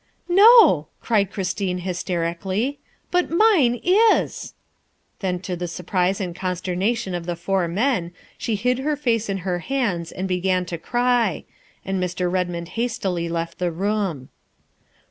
[0.43, 2.79] ''No, ''cried Christine hysterically,
[3.11, 4.55] ''but mine is!"
[5.19, 9.37] Then, to the surprise and consternation of the four men, she hid her face in
[9.45, 11.45] her hands and began to cry,
[11.85, 12.31] and Mr.
[12.31, 14.29] Redmond hastily left the room.